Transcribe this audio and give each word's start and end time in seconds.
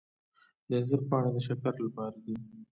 د 0.67 0.69
انځر 0.79 1.01
پاڼې 1.09 1.29
د 1.35 1.37
شکر 1.47 1.73
لپاره 1.85 2.17
دي. 2.25 2.35